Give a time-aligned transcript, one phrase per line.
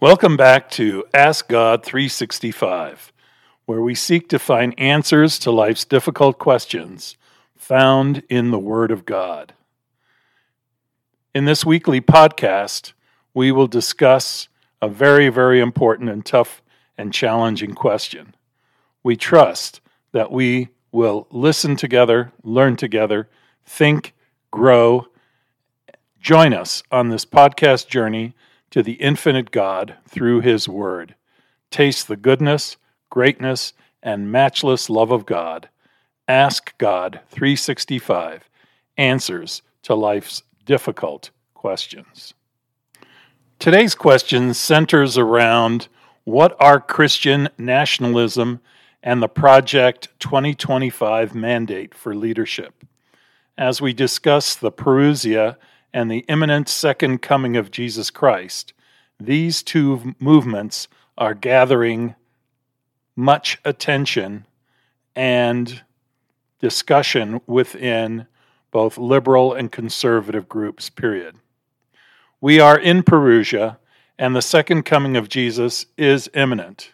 [0.00, 3.12] Welcome back to Ask God 365,
[3.66, 7.16] where we seek to find answers to life's difficult questions
[7.56, 9.54] found in the Word of God.
[11.34, 12.92] In this weekly podcast,
[13.34, 14.46] we will discuss
[14.80, 16.62] a very, very important and tough
[16.96, 18.36] and challenging question.
[19.02, 19.80] We trust
[20.12, 23.28] that we will listen together, learn together,
[23.66, 24.14] think,
[24.52, 25.08] grow.
[26.20, 28.36] Join us on this podcast journey
[28.70, 31.14] to the infinite God through His Word.
[31.70, 32.76] Taste the goodness,
[33.10, 33.72] greatness,
[34.02, 35.68] and matchless love of God.
[36.26, 38.48] Ask God 365
[38.96, 42.34] answers to life's difficult questions.
[43.58, 45.88] Today's question centers around
[46.24, 48.60] what are Christian nationalism
[49.02, 52.84] and the Project 2025 mandate for leadership.
[53.56, 55.56] As we discuss the Parousia
[55.92, 58.72] and the imminent second coming of Jesus Christ,
[59.18, 62.14] these two movements are gathering
[63.16, 64.46] much attention
[65.16, 65.82] and
[66.60, 68.26] discussion within
[68.70, 71.34] both liberal and conservative groups, period.
[72.40, 73.78] We are in Parousia,
[74.18, 76.92] and the second coming of Jesus is imminent.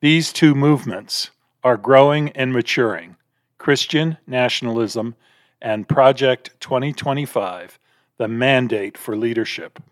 [0.00, 1.30] These two movements
[1.64, 3.16] are growing and maturing
[3.58, 5.14] Christian nationalism
[5.60, 7.78] and Project 2025,
[8.20, 9.82] the mandate for leadership.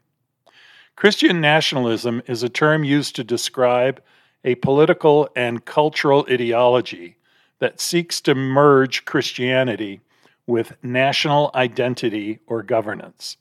[0.97, 4.03] Christian nationalism is a term used to describe
[4.45, 7.17] a political and cultural ideology
[7.59, 10.03] that seeks to merge Christianity
[10.47, 13.39] with national identity or governance.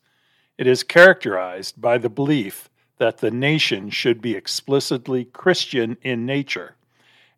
[0.58, 6.76] It is characterized by the belief that the nation should be explicitly Christian in nature,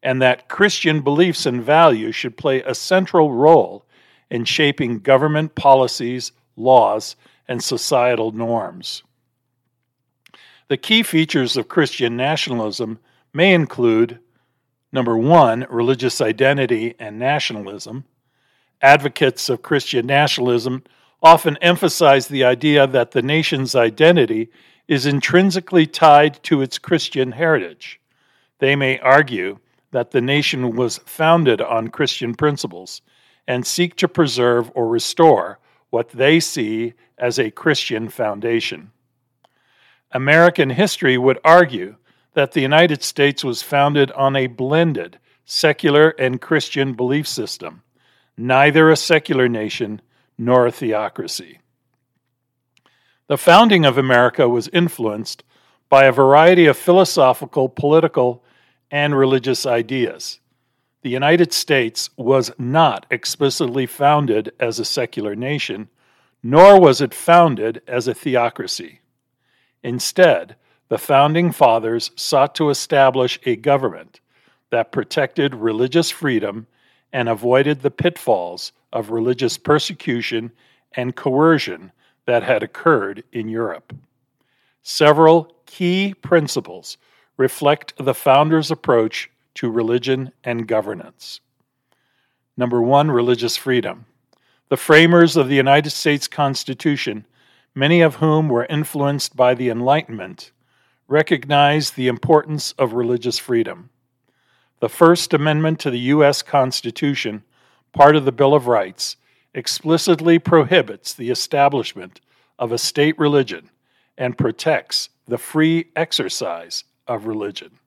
[0.03, 3.85] and that Christian beliefs and values should play a central role
[4.29, 7.15] in shaping government policies, laws,
[7.49, 9.03] and societal norms.
[10.69, 12.99] The key features of Christian nationalism
[13.33, 14.19] may include
[14.91, 18.05] number one, religious identity and nationalism.
[18.81, 20.83] Advocates of Christian nationalism
[21.21, 24.49] often emphasize the idea that the nation's identity
[24.87, 27.99] is intrinsically tied to its Christian heritage.
[28.59, 29.57] They may argue
[29.91, 33.01] that the nation was founded on Christian principles
[33.47, 35.59] and seek to preserve or restore
[35.89, 38.91] what they see as a Christian foundation.
[40.11, 41.95] American history would argue
[42.33, 47.81] that the United States was founded on a blended secular and Christian belief system,
[48.37, 50.01] neither a secular nation
[50.37, 51.59] nor a theocracy.
[53.27, 55.43] The founding of America was influenced
[55.89, 58.43] by a variety of philosophical, political,
[58.89, 60.39] and religious ideas.
[61.01, 65.89] The United States was not explicitly founded as a secular nation,
[66.41, 69.01] nor was it founded as a theocracy.
[69.83, 70.55] Instead,
[70.89, 74.19] the founding fathers sought to establish a government
[74.71, 76.67] that protected religious freedom
[77.11, 80.51] and avoided the pitfalls of religious persecution
[80.93, 81.91] and coercion
[82.25, 83.93] that had occurred in Europe.
[84.83, 86.97] Several key principles
[87.37, 91.41] reflect the founders' approach to religion and governance.
[92.57, 94.05] Number one, religious freedom.
[94.69, 97.25] The framers of the United States Constitution,
[97.75, 100.51] many of whom were influenced by the Enlightenment,
[101.07, 103.89] recognized the importance of religious freedom.
[104.79, 106.41] The First Amendment to the U.S.
[106.41, 107.43] Constitution
[107.93, 109.17] part of the Bill of Rights,
[109.53, 112.21] explicitly prohibits the establishment
[112.57, 113.69] of a state religion
[114.17, 117.79] and protects the free exercise of religion.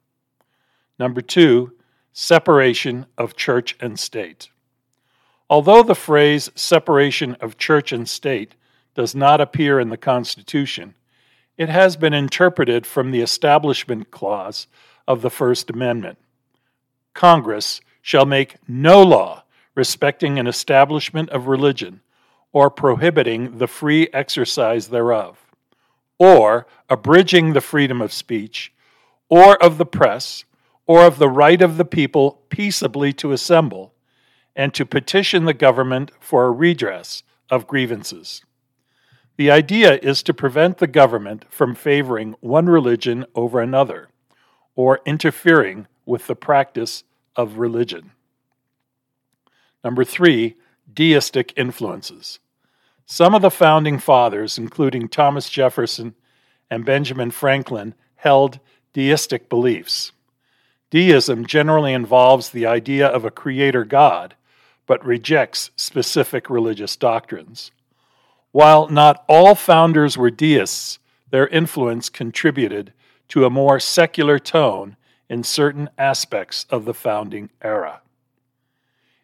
[0.98, 1.72] Number two,
[2.12, 4.50] separation of church and state.
[5.52, 8.54] Although the phrase separation of church and state
[8.94, 10.94] does not appear in the Constitution,
[11.58, 14.66] it has been interpreted from the Establishment Clause
[15.06, 16.16] of the First Amendment.
[17.12, 19.42] Congress shall make no law
[19.74, 22.00] respecting an establishment of religion,
[22.54, 25.38] or prohibiting the free exercise thereof,
[26.18, 28.72] or abridging the freedom of speech,
[29.28, 30.47] or of the press,
[30.86, 33.91] or of the right of the people peaceably to assemble,
[34.54, 38.43] and to petition the government for a redress of grievances.
[39.37, 44.09] The idea is to prevent the government from favoring one religion over another,
[44.75, 47.04] or interfering with the practice
[47.34, 48.13] of religion.
[49.83, 50.57] Number three,
[50.93, 52.39] deistic influences.
[53.07, 56.15] Some of the founding fathers, including Thomas Jefferson
[56.71, 58.60] and Benjamin Franklin, held
[58.93, 60.13] deistic beliefs.
[60.91, 64.34] Deism generally involves the idea of a creator God,
[64.92, 67.71] but rejects specific religious doctrines.
[68.50, 70.98] While not all founders were deists,
[71.30, 72.92] their influence contributed
[73.28, 74.98] to a more secular tone
[75.30, 78.03] in certain aspects of the founding era.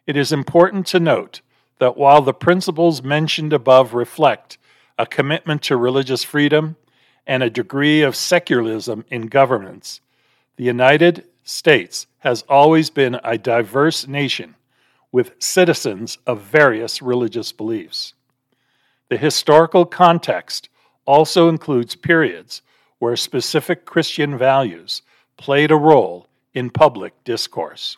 [0.07, 1.41] It is important to note
[1.77, 4.57] that while the principles mentioned above reflect
[4.97, 6.77] a commitment to religious freedom
[7.27, 10.01] and a degree of secularism in governments,
[10.55, 14.55] the United States has always been a diverse nation
[15.11, 18.13] with citizens of various religious beliefs.
[19.09, 20.69] The historical context
[21.05, 22.61] also includes periods
[22.99, 25.01] where specific Christian values
[25.37, 27.97] played a role in public discourse.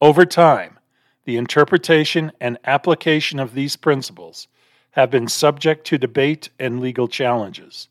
[0.00, 0.78] Over time,
[1.24, 4.46] the interpretation and application of these principles
[4.92, 7.88] have been subject to debate and legal challenges,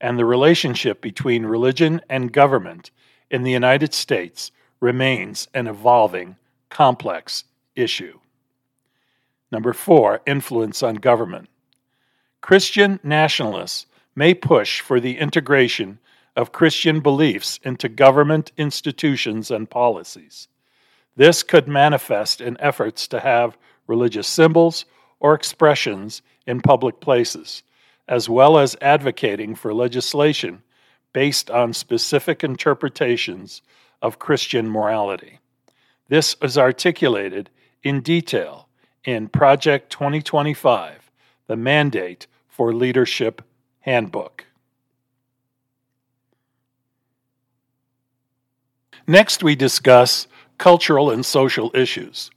[0.00, 2.90] and the relationship between religion and government
[3.30, 6.36] in the United States remains an evolving,
[6.74, 7.44] complex
[7.76, 8.18] issue.
[9.50, 11.48] Number four, influence on government.
[12.40, 13.86] Christian nationalists
[14.16, 16.00] may push for the integration
[16.36, 20.48] of Christian beliefs into government institutions and policies.
[21.14, 23.56] This could manifest in efforts to have
[23.86, 24.84] religious symbols
[25.20, 27.62] or expressions in public places,
[28.08, 30.60] as well as advocating for legislation
[31.12, 33.62] based on specific interpretations
[34.02, 35.38] of Christian morality.
[36.08, 37.50] This is articulated
[37.82, 38.68] in detail
[39.04, 41.10] in Project 2025,
[41.46, 43.42] the Mandate for Leadership
[43.80, 44.44] Handbook.
[49.06, 50.26] Next, we discuss
[50.58, 52.30] cultural and social issues.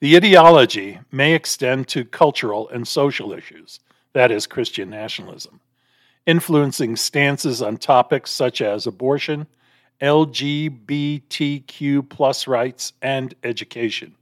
[0.00, 3.80] The ideology may extend to cultural and social issues,
[4.12, 5.60] that is, Christian nationalism,
[6.26, 9.46] influencing stances on topics such as abortion,
[10.00, 14.14] LGBTQ plus rights, and education.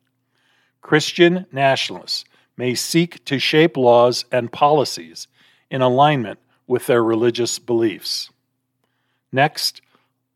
[0.80, 2.24] Christian nationalists
[2.56, 5.28] may seek to shape laws and policies
[5.70, 8.30] in alignment with their religious beliefs.
[9.32, 9.80] Next,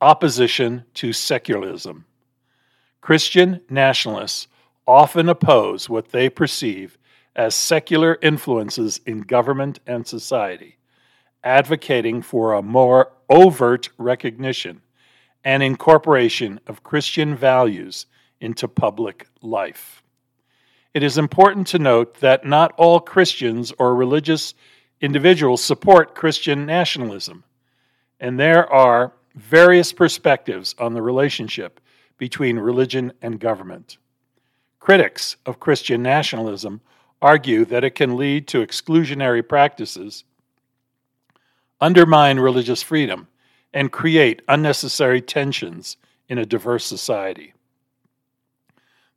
[0.00, 2.06] opposition to secularism.
[3.00, 4.48] Christian nationalists
[4.86, 6.98] often oppose what they perceive
[7.34, 10.78] as secular influences in government and society,
[11.44, 14.80] advocating for a more overt recognition
[15.44, 18.06] and incorporation of Christian values
[18.40, 20.02] into public life.
[20.94, 24.54] It is important to note that not all Christians or religious
[25.00, 27.44] individuals support Christian nationalism,
[28.18, 31.80] and there are various perspectives on the relationship
[32.18, 33.98] between religion and government.
[34.80, 36.80] Critics of Christian nationalism
[37.20, 40.24] argue that it can lead to exclusionary practices,
[41.80, 43.28] undermine religious freedom,
[43.76, 45.99] and create unnecessary tensions
[46.31, 47.52] in a diverse society.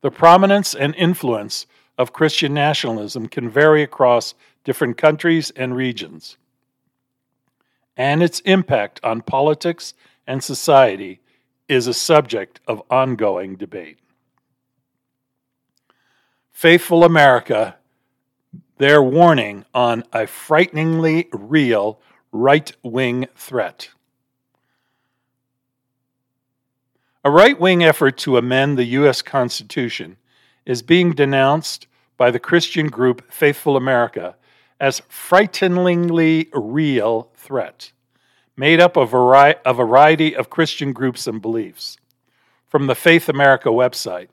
[0.01, 1.65] The prominence and influence
[1.97, 4.33] of Christian nationalism can vary across
[4.65, 6.35] different countries and regions,
[7.95, 9.93] and its impact on politics
[10.27, 11.21] and society
[11.69, 13.97] is a subject of ongoing debate.
[16.51, 17.77] Faithful America,
[18.77, 22.01] their warning on a frighteningly real
[22.33, 23.91] right wing threat.
[27.23, 29.21] A right wing effort to amend the U.S.
[29.21, 30.15] Constitution
[30.65, 31.85] is being denounced
[32.15, 34.37] by the Christian group Faithful America
[34.79, 37.91] as frighteningly real threat
[38.55, 41.97] made up of a variety of Christian groups and beliefs.
[42.67, 44.27] From the Faith America website,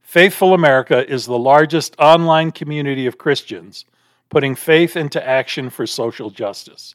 [0.00, 3.84] Faithful America is the largest online community of Christians
[4.28, 6.94] putting faith into action for social justice.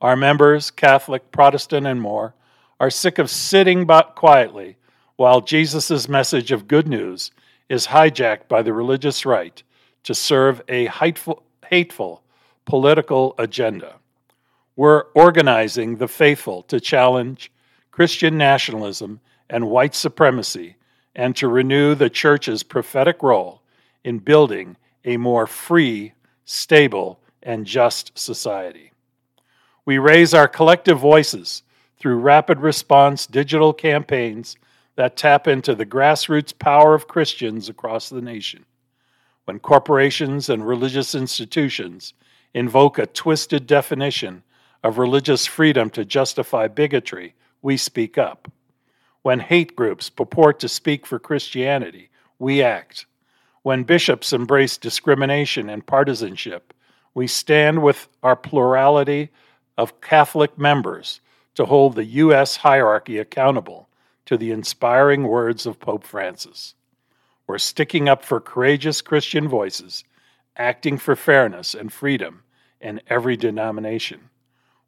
[0.00, 2.34] Our members, Catholic, Protestant, and more,
[2.82, 3.86] are sick of sitting
[4.16, 4.76] quietly
[5.14, 7.30] while Jesus' message of good news
[7.68, 9.62] is hijacked by the religious right
[10.02, 12.24] to serve a hateful, hateful
[12.64, 13.94] political agenda.
[14.74, 17.52] We're organizing the faithful to challenge
[17.92, 20.74] Christian nationalism and white supremacy
[21.14, 23.62] and to renew the church's prophetic role
[24.02, 26.14] in building a more free,
[26.46, 28.90] stable, and just society.
[29.84, 31.62] We raise our collective voices
[32.02, 34.56] through rapid response digital campaigns
[34.96, 38.66] that tap into the grassroots power of Christians across the nation.
[39.44, 42.12] When corporations and religious institutions
[42.54, 44.42] invoke a twisted definition
[44.82, 48.50] of religious freedom to justify bigotry, we speak up.
[49.22, 53.06] When hate groups purport to speak for Christianity, we act.
[53.62, 56.74] When bishops embrace discrimination and partisanship,
[57.14, 59.30] we stand with our plurality
[59.78, 61.20] of Catholic members
[61.54, 62.56] to hold the U.S.
[62.56, 63.88] hierarchy accountable
[64.26, 66.74] to the inspiring words of Pope Francis.
[67.46, 70.04] We're sticking up for courageous Christian voices,
[70.56, 72.42] acting for fairness and freedom
[72.80, 74.30] in every denomination.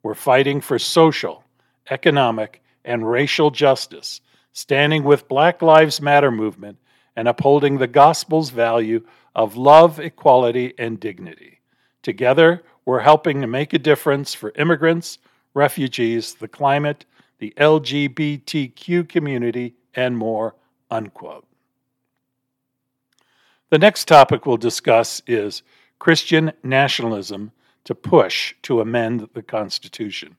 [0.02, 1.44] We're fighting for social
[1.90, 4.20] economic, and racial justice,
[4.52, 6.78] standing with Black Lives Matter movement
[7.16, 9.04] and upholding the gospel's value
[9.34, 11.60] of love, equality, and dignity.
[12.02, 15.18] Together, we're helping to make a difference for immigrants,
[15.54, 17.04] refugees, the climate,
[17.38, 20.54] the LGBTQ community, and more.
[20.90, 21.46] Unquote.
[23.70, 25.62] The next topic we'll discuss is
[25.98, 27.52] Christian nationalism
[27.84, 30.36] to push to amend the Constitution.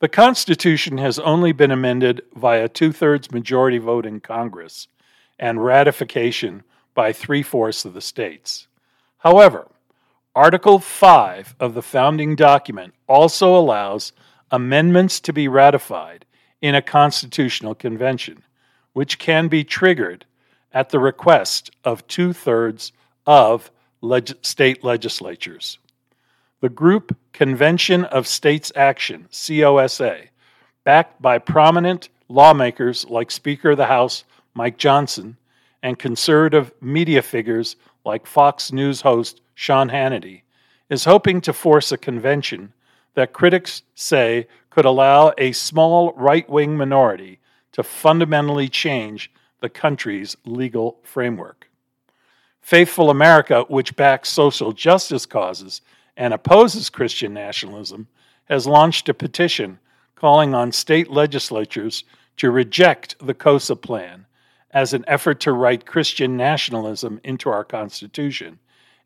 [0.00, 4.88] The Constitution has only been amended via two thirds majority vote in Congress
[5.38, 6.62] and ratification
[6.94, 8.66] by three fourths of the states.
[9.18, 9.68] However,
[10.36, 14.12] Article 5 of the founding document also allows
[14.52, 16.24] amendments to be ratified
[16.62, 18.44] in a constitutional convention,
[18.92, 20.24] which can be triggered
[20.72, 22.92] at the request of two thirds
[23.26, 25.78] of leg- state legislatures.
[26.60, 30.26] The group Convention of States Action, COSA,
[30.84, 34.22] backed by prominent lawmakers like Speaker of the House
[34.54, 35.36] Mike Johnson
[35.82, 40.40] and conservative media figures like Fox News host Sean Hannity,
[40.88, 42.72] is hoping to force a convention
[43.12, 47.40] that critics say could allow a small right wing minority
[47.72, 51.68] to fundamentally change the country's legal framework.
[52.62, 55.82] Faithful America, which backs social justice causes,
[56.16, 58.08] and opposes Christian nationalism,
[58.46, 59.78] has launched a petition
[60.14, 62.04] calling on state legislatures
[62.38, 64.24] to reject the COSA plan
[64.70, 68.58] as an effort to write Christian nationalism into our Constitution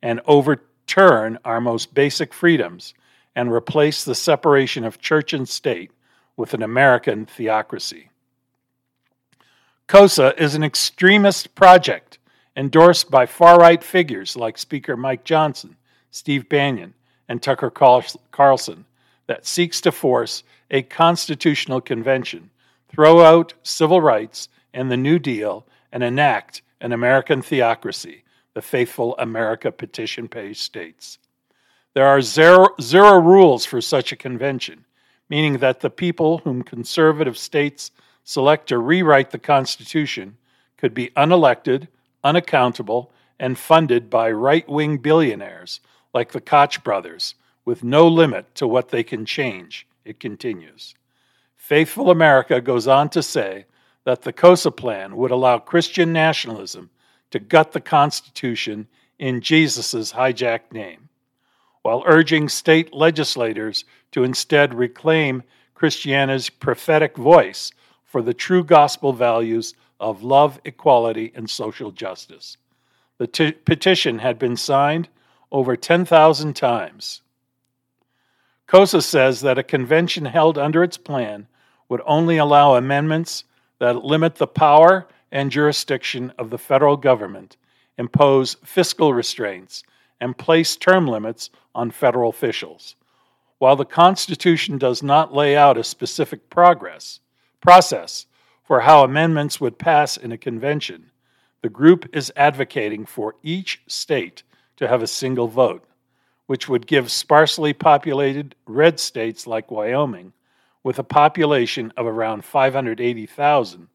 [0.04, 2.92] and overturn our most basic freedoms
[3.34, 5.90] and replace the separation of church and state
[6.36, 8.10] with an American theocracy.
[9.86, 12.18] COSA is an extremist project
[12.54, 15.74] endorsed by far right figures like Speaker Mike Johnson,
[16.10, 16.92] Steve Bannon,
[17.26, 18.84] and Tucker Carlson
[19.26, 22.50] that seeks to force a constitutional convention,
[22.90, 28.23] throw out civil rights and the New Deal, and enact an American theocracy,
[28.54, 31.18] the Faithful America petition page states.
[31.92, 34.84] There are zero, zero rules for such a convention,
[35.28, 37.90] meaning that the people whom conservative states
[38.24, 40.36] select to rewrite the Constitution
[40.76, 41.88] could be unelected,
[42.22, 45.80] unaccountable, and funded by right wing billionaires
[46.12, 47.34] like the Koch brothers,
[47.64, 50.94] with no limit to what they can change, it continues.
[51.56, 53.66] Faithful America goes on to say
[54.04, 56.90] that the COSA plan would allow Christian nationalism
[57.30, 58.86] to gut the Constitution
[59.18, 61.08] in Jesus' hijacked name,
[61.82, 65.42] while urging state legislators to instead reclaim
[65.74, 67.72] Christianity's prophetic voice
[68.04, 72.56] for the true gospel values of love, equality, and social justice.
[73.18, 75.08] The t- petition had been signed
[75.50, 77.22] over 10,000 times.
[78.66, 81.46] COSA says that a convention held under its plan
[81.88, 83.44] would only allow amendments
[83.78, 87.56] that limit the power and jurisdiction of the federal government,
[87.98, 89.82] impose fiscal restraints,
[90.20, 92.96] and place term limits on federal officials.
[93.58, 97.20] While the Constitution does not lay out a specific progress
[97.60, 98.26] process
[98.62, 101.10] for how amendments would pass in a convention,
[101.62, 104.42] the group is advocating for each state
[104.76, 105.84] to have a single vote,
[106.46, 110.32] which would give sparsely populated red states like Wyoming,
[110.82, 113.88] with a population of around 580,000,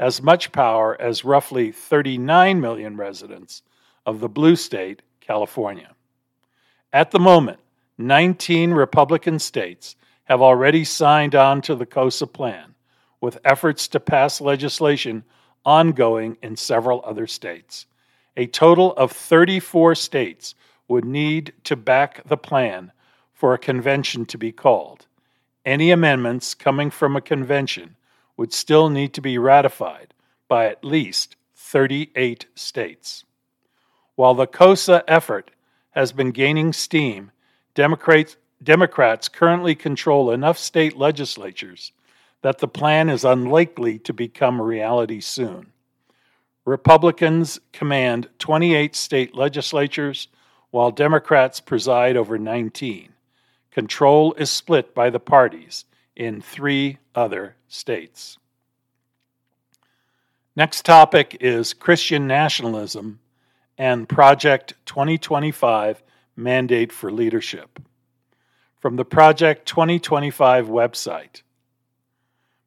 [0.00, 3.62] as much power as roughly 39 million residents
[4.04, 5.94] of the blue state, California.
[6.92, 7.60] At the moment,
[7.98, 12.74] 19 Republican states have already signed on to the COSA plan,
[13.20, 15.22] with efforts to pass legislation
[15.64, 17.86] ongoing in several other states
[18.36, 20.54] a total of 34 states
[20.88, 22.92] would need to back the plan
[23.34, 25.06] for a convention to be called.
[25.64, 27.96] Any amendments coming from a convention
[28.40, 30.14] would still need to be ratified
[30.48, 33.22] by at least 38 states.
[34.14, 35.50] While the COSA effort
[35.90, 37.32] has been gaining steam,
[37.74, 41.92] Democrats, currently control enough state legislatures
[42.40, 45.66] that the plan is unlikely to become a reality soon.
[46.64, 50.28] Republicans command 28 state legislatures,
[50.70, 53.10] while Democrats preside over 19.
[53.70, 55.84] Control is split by the parties
[56.20, 58.36] in three other states.
[60.54, 63.20] Next topic is Christian nationalism
[63.78, 66.02] and Project 2025
[66.36, 67.80] Mandate for Leadership.
[68.80, 71.40] From the Project 2025 website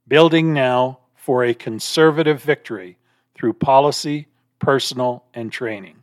[0.07, 2.97] Building Now for a Conservative Victory
[3.35, 6.01] through policy, personal, and training.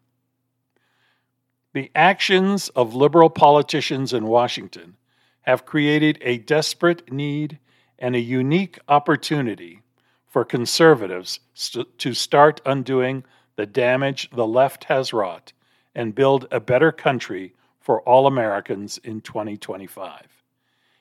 [1.72, 4.96] The actions of liberal politicians in Washington
[5.42, 7.58] have created a desperate need
[7.98, 9.82] and a unique opportunity
[10.26, 13.24] for conservatives st- to start undoing
[13.56, 15.52] the damage the left has wrought
[15.94, 20.26] and build a better country for all Americans in 2025.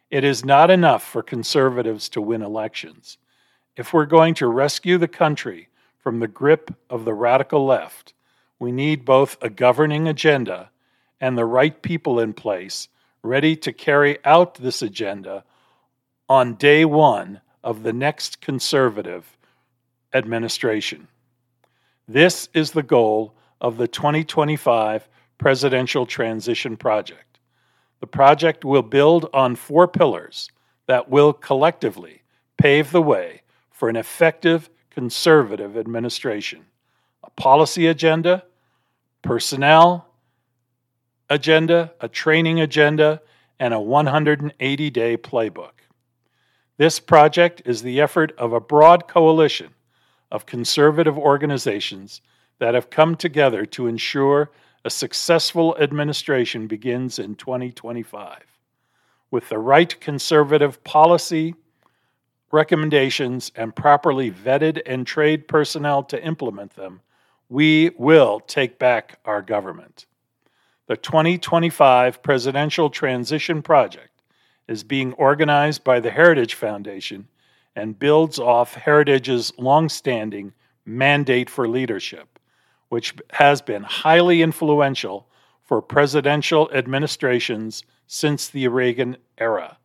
[0.09, 3.17] It is not enough for conservatives to win elections.
[3.77, 5.69] If we're going to rescue the country
[5.99, 8.13] from the grip of the radical left,
[8.57, 10.71] we need both a governing agenda
[11.21, 12.87] and the right people in place
[13.23, 15.43] ready to carry out this agenda
[16.27, 19.37] on day one of the next conservative
[20.13, 21.07] administration.
[22.07, 25.07] This is the goal of the 2025
[25.37, 27.39] Presidential Transition Project.
[27.99, 30.49] The project will build on four pillars
[30.87, 32.21] that will collectively
[32.57, 36.65] pave the way for an effective conservative administration
[37.23, 38.43] a policy agenda,
[39.21, 40.08] personnel
[41.29, 43.21] agenda, a training agenda,
[43.59, 45.71] and a 180 day playbook.
[46.77, 49.69] This project is the effort of a broad coalition
[50.31, 52.21] of conservative organizations
[52.59, 54.51] that have come together to ensure
[54.85, 58.43] a successful administration begins in 2025.
[59.31, 61.53] With the right conservative policy,
[62.51, 67.01] recommendations, and properly vetted and trained personnel to implement them,
[67.49, 70.05] we will take back our government.
[70.89, 74.09] The 2025 Presidential Transition Project
[74.67, 77.27] is being organized by the Heritage Foundation
[77.75, 80.51] and builds off Heritage's longstanding
[80.85, 82.39] mandate for leadership,
[82.87, 85.27] which has been highly influential
[85.61, 89.77] for presidential administrations since the Reagan era.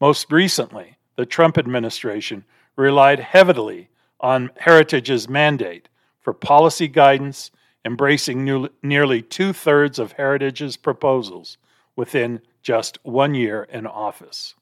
[0.00, 2.44] Most recently, the Trump administration
[2.76, 3.88] relied heavily
[4.20, 5.88] on Heritage's mandate
[6.20, 7.50] for policy guidance,
[7.88, 11.56] embracing nearly two thirds of Heritage's proposals
[11.96, 14.54] within just one year in office.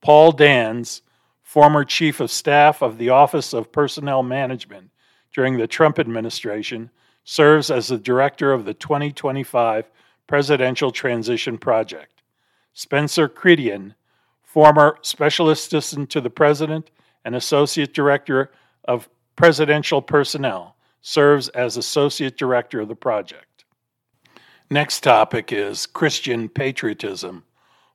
[0.00, 1.02] Paul Dans,
[1.42, 4.90] former chief of staff of the Office of Personnel Management
[5.34, 6.88] during the Trump administration,
[7.22, 9.90] serves as the director of the 2025
[10.26, 12.22] Presidential Transition Project.
[12.72, 13.94] Spencer Chretien,
[14.42, 16.90] former special assistant to the president
[17.26, 18.50] and associate director
[18.84, 23.64] of presidential personnel, serves as associate director of the project.
[24.70, 27.44] Next topic is Christian patriotism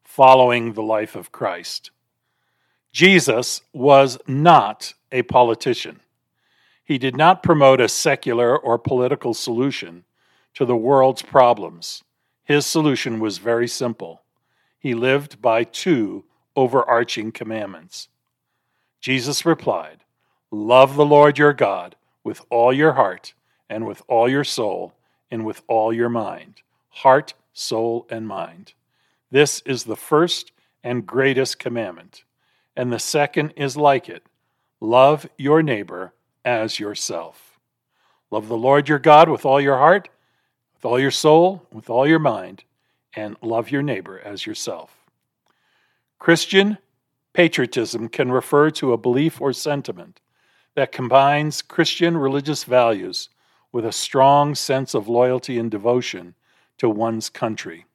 [0.04, 1.92] following the life of Christ.
[2.92, 6.00] Jesus was not a politician.
[6.84, 10.04] He did not promote a secular or political solution
[10.54, 12.04] to the world's problems.
[12.44, 14.22] His solution was very simple.
[14.80, 18.10] He lived by two overarching commandments.
[19.00, 20.04] Jesus replied,
[20.52, 23.34] Love the Lord your God with all your heart,
[23.70, 24.94] and with all your soul,
[25.32, 26.62] and with all your mind.
[26.90, 28.74] Heart, soul, and mind.
[29.32, 30.52] This is the first
[30.84, 32.24] and greatest commandment.
[32.76, 34.24] And the second is like it
[34.80, 37.60] love your neighbor as yourself.
[38.32, 40.10] Love the Lord your God with all your heart,
[40.76, 42.64] with all your soul, with all your mind,
[43.16, 44.98] and love your neighbor as yourself.
[46.20, 46.78] Christian
[47.34, 50.20] patriotism can refer to a belief or sentiment
[50.76, 53.30] that combines Christian religious values
[53.72, 56.36] with a strong sense of loyalty and devotion
[56.78, 57.86] to one's country.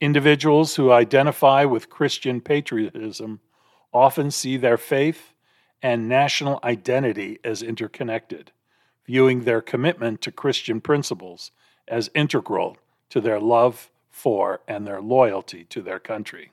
[0.00, 3.40] Individuals who identify with Christian patriotism
[3.92, 5.34] often see their faith
[5.82, 8.52] and national identity as interconnected,
[9.06, 11.50] viewing their commitment to Christian principles
[11.88, 12.76] as integral
[13.10, 16.52] to their love for and their loyalty to their country.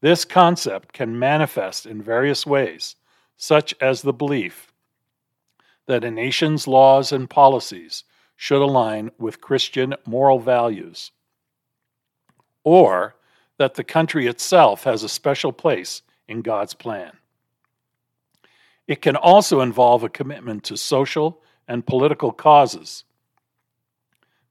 [0.00, 2.96] This concept can manifest in various ways,
[3.42, 4.72] such as the belief
[5.86, 8.04] that a nation's laws and policies
[8.36, 11.10] should align with Christian moral values,
[12.62, 13.16] or
[13.58, 17.10] that the country itself has a special place in God's plan.
[18.86, 23.02] It can also involve a commitment to social and political causes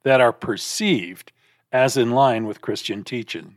[0.04, 1.32] that are perceived
[1.72, 3.56] as in line with Christian teaching.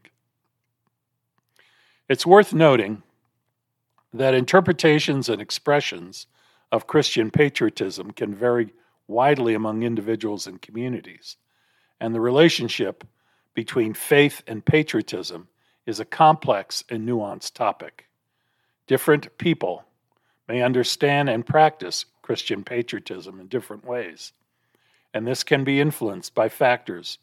[2.09, 3.03] It's worth noting
[4.15, 6.29] that interpretations and expressions
[6.71, 8.73] of Christian patriotism can vary
[9.09, 11.37] widely among individuals and communities,
[12.01, 13.05] and the relationship
[13.55, 15.49] between faith and patriotism
[15.85, 18.07] is a complex and nuanced topic.
[18.87, 19.85] Different people
[20.49, 24.33] may understand and practice Christian patriotism in different ways,
[25.13, 27.19] and this can be influenced by factors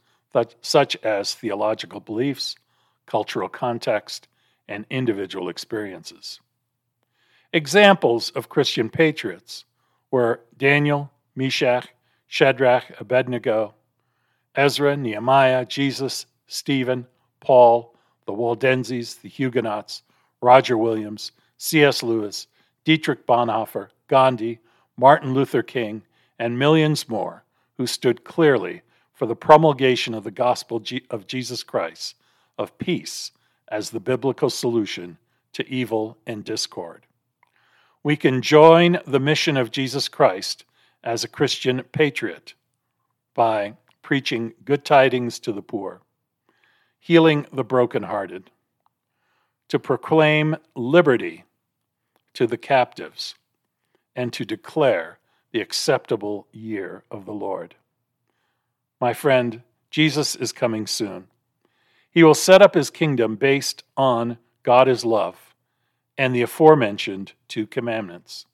[0.62, 2.56] such as theological beliefs,
[3.06, 4.28] cultural context,
[4.68, 6.40] and individual experiences.
[7.54, 9.66] Examples of Christian patriots
[10.10, 11.90] were Daniel, Meshach,
[12.28, 13.74] Shadrach, Abednego,
[14.56, 17.06] Ezra, Nehemiah, Jesus, Stephen,
[17.42, 17.94] Paul,
[18.26, 20.04] the Waldenses, the Huguenots,
[20.42, 22.02] Roger Williams, C.S.
[22.02, 22.48] Lewis,
[22.86, 24.60] Dietrich Bonhoeffer, Gandhi,
[24.96, 26.04] Martin Luther King,
[26.40, 27.44] and millions more
[27.76, 28.82] who stood clearly
[29.14, 32.16] for the promulgation of the gospel of Jesus Christ,
[32.58, 33.32] of peace
[33.68, 35.18] as the biblical solution
[35.52, 37.06] to evil and discord.
[38.04, 40.66] We can join the mission of Jesus Christ
[41.04, 42.56] as a Christian patriot
[43.36, 46.02] by preaching good tidings to the poor,
[47.00, 48.50] healing the brokenhearted,
[49.68, 51.44] to proclaim liberty
[52.34, 53.36] to the captives,
[54.16, 55.20] and to declare
[55.52, 57.76] the acceptable year of the Lord.
[59.00, 59.62] My friend,
[59.92, 61.28] Jesus is coming soon.
[62.10, 65.51] He will set up his kingdom based on God is love
[66.22, 68.46] and the aforementioned two commandments.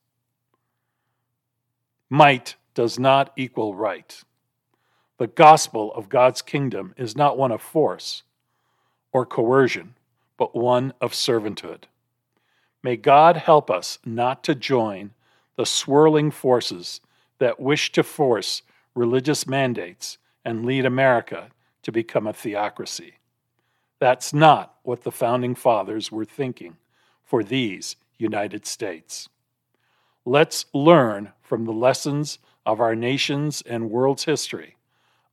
[2.10, 4.24] Might does not equal right.
[5.18, 8.24] The gospel of God's kingdom is not one of force
[9.12, 9.96] or coercion,
[10.38, 11.84] but one of servanthood.
[12.84, 15.12] May God help us not to join
[15.58, 17.02] the swirling forces
[17.40, 18.62] that wish to force
[18.96, 21.50] religious mandates and lead America
[21.84, 23.16] to become a theocracy.
[24.00, 26.78] That's not what the founding fathers were thinking
[27.28, 29.28] for these United States.
[30.26, 34.78] Let's learn from the lessons of our nation's and world's history.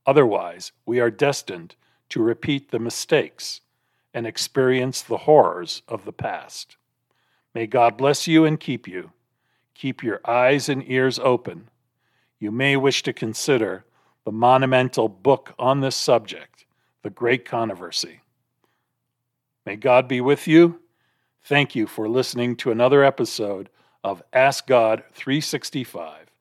[0.05, 1.75] Otherwise, we are destined
[2.09, 3.61] to repeat the mistakes
[4.13, 6.75] and experience the horrors of the past.
[7.53, 9.11] May God bless you and keep you.
[9.73, 11.69] Keep your eyes and ears open.
[12.39, 13.85] You may wish to consider
[14.25, 16.65] the monumental book on this subject,
[17.03, 18.19] The Great Controversy.
[19.65, 20.79] May God be with you.
[21.47, 23.69] Thank you for listening to another episode
[24.03, 26.31] of Ask God 365,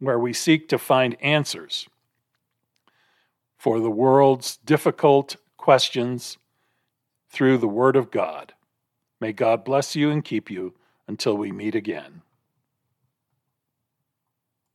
[0.00, 1.88] where we seek to find answers
[3.56, 6.36] for the world's difficult questions
[7.28, 8.52] through the Word of God.
[9.20, 10.74] May God bless you and keep you
[11.06, 12.22] until we meet again.